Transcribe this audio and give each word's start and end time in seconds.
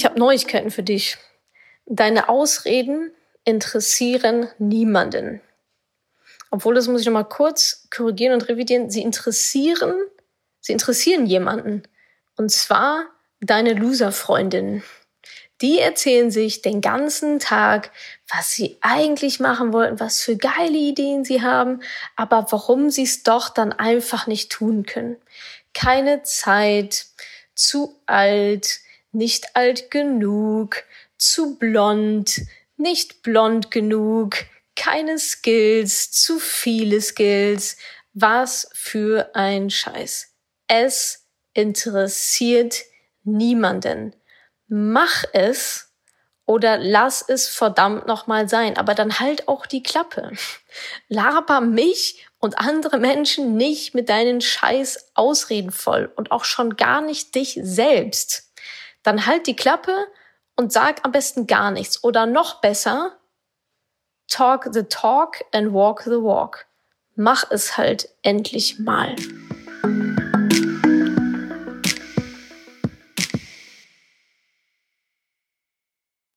Ich 0.00 0.06
habe 0.06 0.18
Neuigkeiten 0.18 0.70
für 0.70 0.82
dich. 0.82 1.18
Deine 1.84 2.30
Ausreden 2.30 3.12
interessieren 3.44 4.48
niemanden. 4.56 5.42
Obwohl, 6.50 6.74
das 6.74 6.88
muss 6.88 7.02
ich 7.02 7.06
nochmal 7.06 7.28
kurz 7.28 7.86
korrigieren 7.90 8.32
und 8.32 8.48
revidieren. 8.48 8.88
Sie 8.88 9.02
interessieren, 9.02 9.94
sie 10.58 10.72
interessieren 10.72 11.26
jemanden. 11.26 11.82
Und 12.38 12.50
zwar 12.50 13.10
deine 13.42 13.74
Loser-Freundin. 13.74 14.82
Die 15.60 15.80
erzählen 15.80 16.30
sich 16.30 16.62
den 16.62 16.80
ganzen 16.80 17.38
Tag, 17.38 17.90
was 18.26 18.52
sie 18.52 18.78
eigentlich 18.80 19.38
machen 19.38 19.74
wollten, 19.74 20.00
was 20.00 20.22
für 20.22 20.38
geile 20.38 20.78
Ideen 20.78 21.26
sie 21.26 21.42
haben, 21.42 21.82
aber 22.16 22.46
warum 22.48 22.88
sie 22.88 23.02
es 23.02 23.22
doch 23.22 23.50
dann 23.50 23.74
einfach 23.74 24.26
nicht 24.26 24.50
tun 24.50 24.86
können. 24.86 25.18
Keine 25.74 26.22
Zeit, 26.22 27.04
zu 27.54 28.00
alt, 28.06 28.80
nicht 29.12 29.56
alt 29.56 29.90
genug, 29.90 30.84
zu 31.18 31.58
blond, 31.58 32.40
nicht 32.76 33.22
blond 33.22 33.70
genug, 33.70 34.36
keine 34.76 35.18
Skills, 35.18 36.10
zu 36.10 36.38
viele 36.38 37.00
Skills. 37.00 37.76
Was 38.12 38.68
für 38.72 39.30
ein 39.34 39.70
Scheiß. 39.70 40.34
Es 40.66 41.26
interessiert 41.52 42.82
niemanden. 43.22 44.16
Mach 44.66 45.24
es 45.32 45.90
oder 46.46 46.78
lass 46.78 47.24
es 47.28 47.46
verdammt 47.46 48.08
nochmal 48.08 48.48
sein, 48.48 48.76
aber 48.76 48.94
dann 48.94 49.20
halt 49.20 49.46
auch 49.46 49.66
die 49.66 49.82
Klappe. 49.82 50.32
Laber 51.08 51.60
mich 51.60 52.26
und 52.38 52.58
andere 52.58 52.98
Menschen 52.98 53.56
nicht 53.56 53.94
mit 53.94 54.08
deinen 54.08 54.40
scheiß 54.40 55.12
Ausreden 55.14 55.70
voll 55.70 56.12
und 56.16 56.32
auch 56.32 56.44
schon 56.44 56.76
gar 56.76 57.02
nicht 57.02 57.34
dich 57.34 57.58
selbst. 57.62 58.49
Dann 59.02 59.26
halt 59.26 59.46
die 59.46 59.56
Klappe 59.56 60.06
und 60.56 60.72
sag 60.72 61.04
am 61.04 61.12
besten 61.12 61.46
gar 61.46 61.70
nichts 61.70 62.04
oder 62.04 62.26
noch 62.26 62.60
besser, 62.60 63.18
talk 64.28 64.68
the 64.72 64.84
talk 64.84 65.44
and 65.52 65.72
walk 65.72 66.02
the 66.02 66.22
walk. 66.22 66.66
Mach 67.16 67.50
es 67.50 67.76
halt 67.76 68.08
endlich 68.22 68.78
mal. 68.78 69.16